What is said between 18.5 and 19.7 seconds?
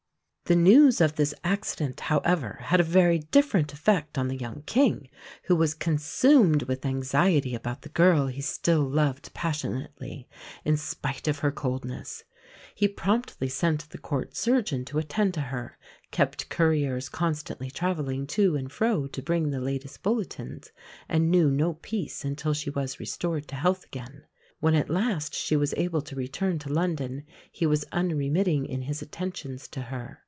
and fro to bring the